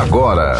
[0.00, 0.58] agora.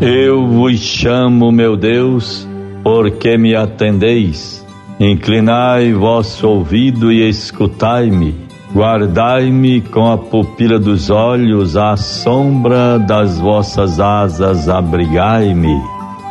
[0.00, 2.46] Eu vos chamo, meu Deus,
[2.82, 4.64] porque me atendeis.
[5.00, 8.47] Inclinai vosso ouvido e escutai-me.
[8.74, 15.74] Guardai-me com a pupila dos olhos, à sombra das vossas asas, abrigai-me.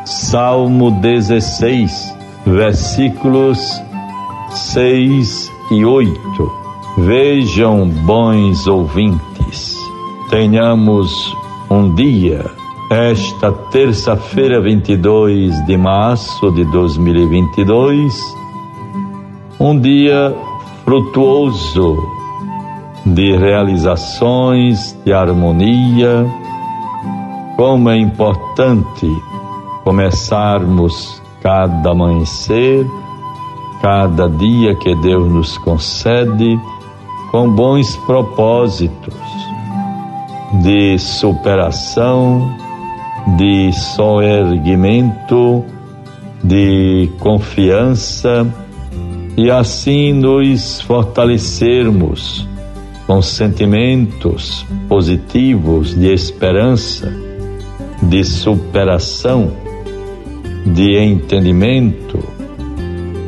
[0.05, 3.59] Salmo 16, versículos
[4.51, 6.51] 6 e 8.
[6.99, 9.75] Vejam, bons ouvintes,
[10.29, 11.35] tenhamos
[11.69, 12.45] um dia,
[12.91, 18.13] esta terça-feira, 22 de março de 2022,
[19.59, 20.35] um dia
[20.85, 22.16] frutuoso
[23.13, 26.25] de realizações, de harmonia.
[27.55, 29.07] Como é importante
[29.83, 32.85] começarmos cada amanhecer,
[33.81, 36.59] cada dia que Deus nos concede,
[37.31, 39.15] com bons propósitos
[40.63, 42.53] de superação,
[43.37, 45.63] de soerguimento,
[46.43, 48.47] de confiança
[49.35, 52.47] e assim nos fortalecermos
[53.07, 57.09] com sentimentos positivos de esperança,
[58.03, 59.49] de superação,
[60.65, 62.19] de entendimento,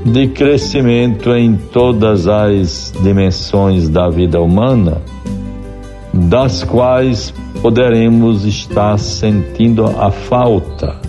[0.05, 5.01] de crescimento em todas as dimensões da vida humana,
[6.13, 10.99] das quais poderemos estar sentindo a falta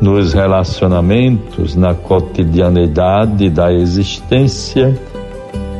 [0.00, 4.98] nos relacionamentos, na cotidianidade da existência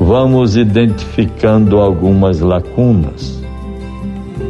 [0.01, 3.43] vamos identificando algumas lacunas,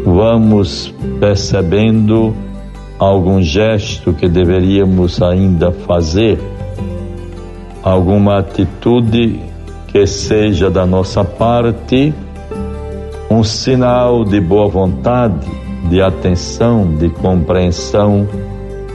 [0.05, 2.35] vamos percebendo
[2.99, 6.39] algum gesto que deveríamos ainda fazer,
[7.83, 9.41] alguma atitude
[9.89, 12.13] que seja da nossa parte.
[13.31, 15.47] Um sinal de boa vontade,
[15.89, 18.27] de atenção, de compreensão,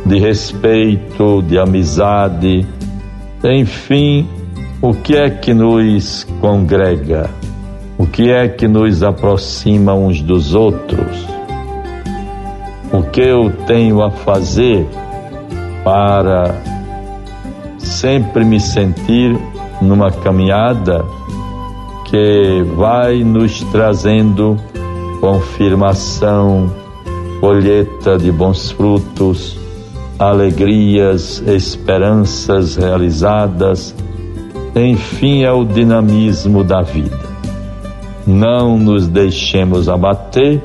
[0.05, 2.65] de respeito, de amizade,
[3.43, 4.27] enfim,
[4.83, 7.29] o que é que nos congrega?
[7.97, 11.25] O que é que nos aproxima uns dos outros?
[12.91, 14.85] O que eu tenho a fazer
[15.85, 16.53] para
[17.77, 19.39] sempre me sentir
[19.81, 21.05] numa caminhada
[22.03, 24.57] que vai nos trazendo
[25.21, 26.69] confirmação,
[27.39, 29.57] colheita de bons frutos,
[30.19, 33.95] alegrias, esperanças realizadas
[34.75, 37.19] enfim, é o dinamismo da vida.
[38.25, 40.63] Não nos deixemos abater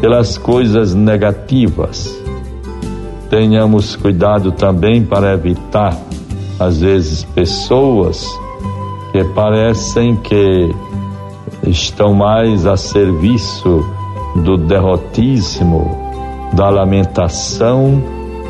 [0.00, 2.18] pelas coisas negativas.
[3.28, 5.96] Tenhamos cuidado também para evitar,
[6.58, 8.26] às vezes, pessoas
[9.12, 10.74] que parecem que
[11.66, 13.84] estão mais a serviço
[14.36, 15.90] do derrotismo,
[16.54, 18.02] da lamentação,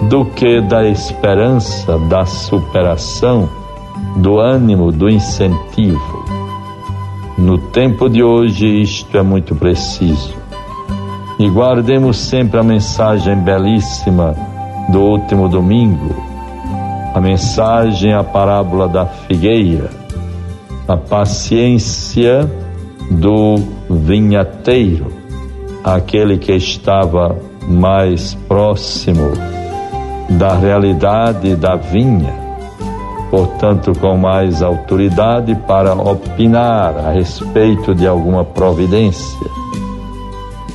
[0.09, 3.60] do que da esperança, da superação
[4.17, 6.25] do ânimo, do incentivo.
[7.39, 10.35] No tempo de hoje, isto é muito preciso.
[11.39, 14.37] E guardemos sempre a mensagem belíssima
[14.91, 16.15] do último domingo,
[17.15, 19.91] a mensagem, a parábola da figueira,
[20.87, 22.51] a paciência
[23.11, 23.57] do
[23.89, 25.07] vinhateiro,
[25.83, 29.33] aquele que estava mais próximo
[30.29, 32.50] da realidade da vinha
[33.31, 39.49] portanto, com mais autoridade para opinar a respeito de alguma providência.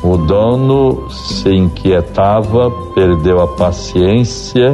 [0.02, 4.74] O dono se inquietava, perdeu a paciência,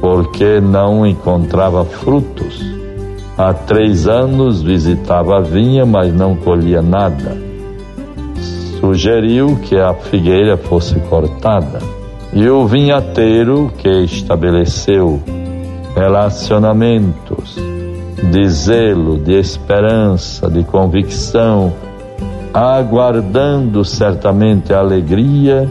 [0.00, 2.60] porque não encontrava frutos.
[3.38, 7.38] Há três anos visitava a vinha, mas não colhia nada.
[8.80, 11.78] Sugeriu que a figueira fosse cortada.
[12.32, 15.20] E o vinhateiro, que estabeleceu
[15.94, 17.56] relacionamentos
[18.30, 21.72] de zelo, de esperança, de convicção,
[22.52, 25.68] aguardando certamente a alegria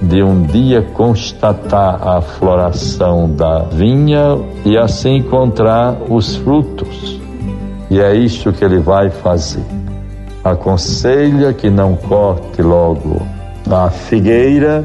[0.00, 7.20] de um dia constatar a floração da vinha e assim encontrar os frutos.
[7.90, 9.64] E é isto que ele vai fazer.
[10.44, 13.20] Aconselha que não corte logo
[13.68, 14.84] a figueira,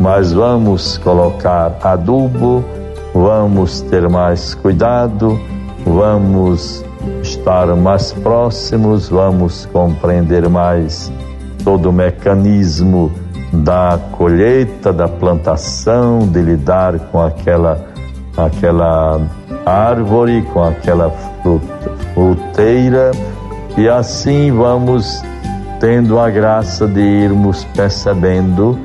[0.00, 2.64] mas vamos colocar adubo,
[3.16, 5.40] vamos ter mais cuidado,
[5.86, 6.84] vamos
[7.22, 11.10] estar mais próximos, vamos compreender mais
[11.64, 13.10] todo o mecanismo
[13.52, 17.86] da colheita, da plantação, de lidar com aquela,
[18.36, 19.20] aquela
[19.64, 21.10] árvore, com aquela
[21.42, 23.12] fruta, fruteira,
[23.78, 25.22] e assim vamos
[25.80, 28.78] tendo a graça de irmos percebendo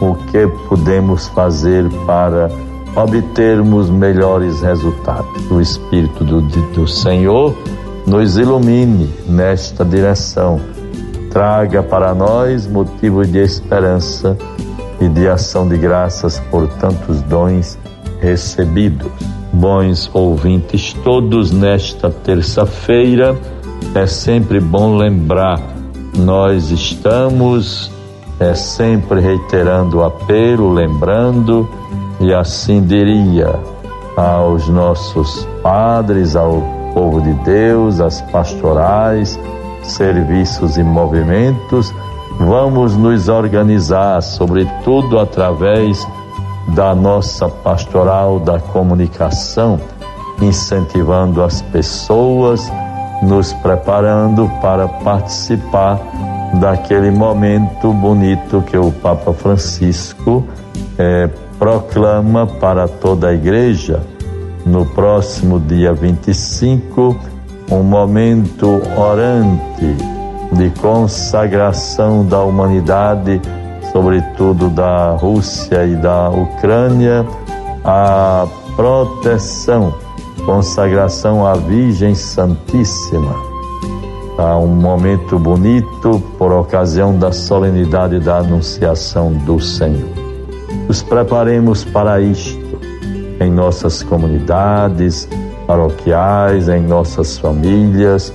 [0.00, 2.48] o que podemos fazer para
[2.96, 5.50] obtermos melhores resultados.
[5.50, 7.56] O Espírito do, do Senhor
[8.06, 10.60] nos ilumine nesta direção,
[11.30, 14.36] traga para nós motivo de esperança
[15.00, 17.78] e de ação de graças por tantos dons
[18.20, 19.10] recebidos.
[19.52, 23.36] Bons ouvintes, todos nesta terça-feira,
[23.94, 25.60] é sempre bom lembrar,
[26.16, 27.92] nós estamos
[28.40, 31.68] é sempre reiterando o apelo, lembrando
[32.20, 33.54] e assim diria
[34.16, 36.62] aos nossos padres, ao
[36.92, 39.38] povo de Deus, às pastorais,
[39.82, 41.92] serviços e movimentos,
[42.38, 46.06] vamos nos organizar, sobretudo através
[46.68, 49.78] da nossa pastoral da comunicação,
[50.40, 52.72] incentivando as pessoas,
[53.22, 55.98] nos preparando para participar
[56.54, 60.44] daquele momento bonito que o Papa Francisco
[60.98, 61.28] é,
[61.58, 64.02] proclama para toda a igreja
[64.64, 67.16] no próximo dia 25
[67.70, 69.96] um momento orante
[70.52, 73.40] de consagração da humanidade,
[73.92, 77.26] sobretudo da Rússia e da Ucrânia,
[77.84, 78.46] a
[78.76, 79.94] proteção,
[80.44, 83.34] consagração à Virgem Santíssima.
[84.36, 90.23] Tá um momento bonito por ocasião da solenidade da Anunciação do Senhor
[90.88, 92.78] nos preparemos para isto
[93.40, 95.28] em nossas comunidades
[95.66, 98.32] paroquiais, em nossas famílias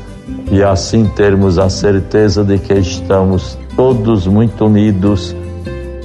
[0.52, 5.36] e assim termos a certeza de que estamos todos muito unidos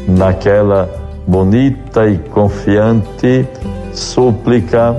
[0.07, 0.89] naquela
[1.27, 3.49] bonita e confiante
[3.93, 4.95] súplica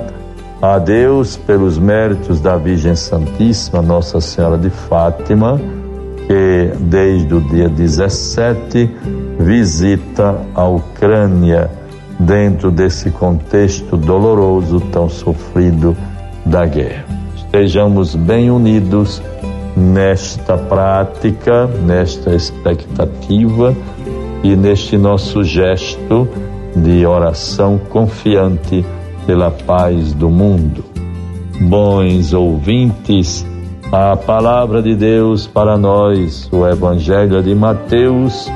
[0.60, 5.60] a Deus pelos méritos da Virgem Santíssima, Nossa Senhora de Fátima,
[6.26, 8.90] que desde o dia 17
[9.38, 11.70] visita a Ucrânia
[12.18, 15.96] dentro desse contexto doloroso, tão sofrido
[16.44, 17.04] da guerra.
[17.36, 19.22] Estejamos bem unidos
[19.76, 23.74] nesta prática, nesta expectativa
[24.42, 26.28] e neste nosso gesto
[26.74, 28.84] de oração confiante
[29.26, 30.84] pela paz do mundo.
[31.60, 33.46] Bons ouvintes,
[33.90, 38.50] a palavra de Deus para nós, o Evangelho de Mateus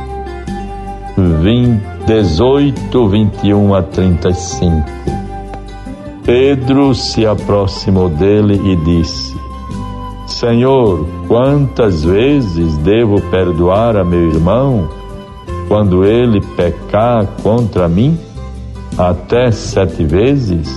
[1.21, 4.85] 20, 18, 21 a 35.
[6.25, 9.37] Pedro se aproximou dele e disse:
[10.27, 14.89] Senhor, quantas vezes devo perdoar a meu irmão
[15.69, 18.19] quando ele pecar contra mim?
[18.97, 20.69] Até sete vezes?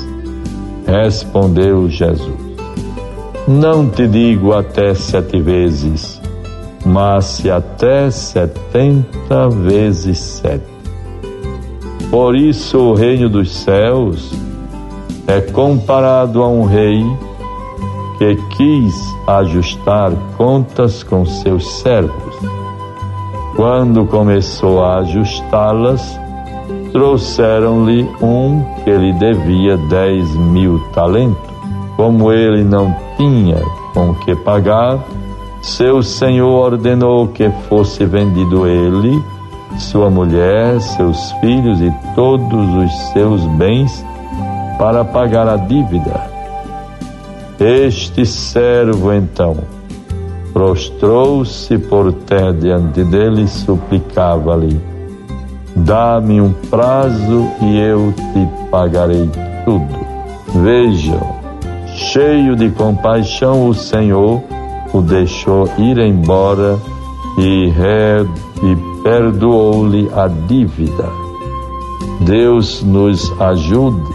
[0.85, 2.35] Respondeu Jesus:
[3.47, 6.12] Não te digo até sete vezes
[6.93, 10.63] mas se até setenta vezes sete.
[12.11, 14.31] Por isso o reino dos céus
[15.25, 17.03] é comparado a um rei
[18.19, 18.93] que quis
[19.25, 22.35] ajustar contas com seus servos.
[23.55, 26.19] Quando começou a ajustá-las,
[26.91, 31.51] trouxeram-lhe um que lhe devia dez mil talentos.
[31.95, 33.57] Como ele não tinha
[33.95, 34.99] com que pagar,
[35.63, 39.23] seu senhor ordenou que fosse vendido ele,
[39.79, 44.05] sua mulher, seus filhos e todos os seus bens
[44.77, 46.29] para pagar a dívida.
[47.57, 49.55] Este servo então
[50.51, 54.79] prostrou-se por terra diante dele e suplicava-lhe:
[55.77, 59.29] Dá-me um prazo e eu te pagarei
[59.63, 60.05] tudo.
[60.61, 61.35] Vejam,
[61.87, 64.43] cheio de compaixão, o Senhor
[64.93, 66.77] o deixou ir embora
[67.37, 67.67] e,
[68.63, 71.09] e perdoou-lhe a dívida.
[72.21, 74.13] Deus nos ajude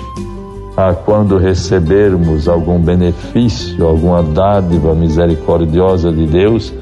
[0.76, 6.72] a quando recebermos algum benefício, alguma dádiva misericordiosa de Deus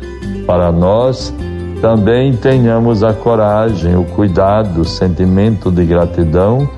[0.46, 1.34] para nós,
[1.80, 6.68] também tenhamos a coragem, o cuidado, o sentimento de gratidão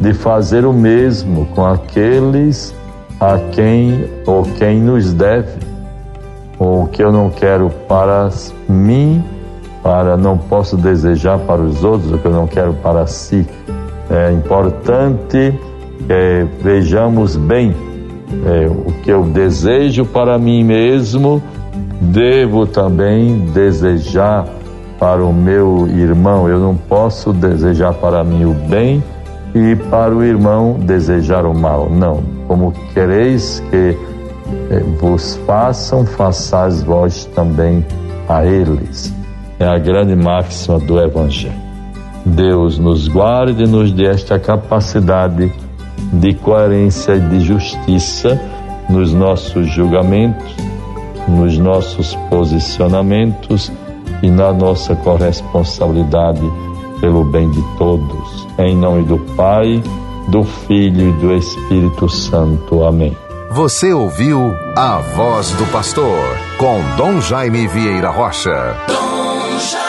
[0.00, 2.74] de fazer o mesmo com aqueles
[3.20, 5.73] a quem ou quem nos deve
[6.64, 8.30] o que eu não quero para
[8.68, 9.22] mim,
[9.82, 13.46] para não posso desejar para os outros o que eu não quero para si.
[14.10, 15.52] É importante
[16.06, 17.74] que vejamos bem
[18.46, 21.42] é, o que eu desejo para mim mesmo,
[22.00, 24.46] devo também desejar
[24.98, 26.48] para o meu irmão.
[26.48, 29.02] Eu não posso desejar para mim o bem
[29.54, 31.88] e para o irmão desejar o mal.
[31.90, 32.22] Não.
[32.48, 33.96] Como quereis que
[35.00, 37.84] vos façam, façais vós também
[38.28, 39.14] a eles.
[39.58, 41.64] É a grande máxima do Evangelho.
[42.24, 45.52] Deus nos guarde e nos dê esta capacidade
[46.12, 48.40] de coerência e de justiça
[48.88, 50.54] nos nossos julgamentos,
[51.28, 53.70] nos nossos posicionamentos
[54.22, 56.42] e na nossa corresponsabilidade
[57.00, 58.46] pelo bem de todos.
[58.58, 59.82] Em nome do Pai,
[60.28, 62.82] do Filho e do Espírito Santo.
[62.84, 63.23] Amém.
[63.54, 68.74] Você ouviu a voz do pastor com Dom Jaime Vieira Rocha.
[68.88, 69.83] Dom Jaime.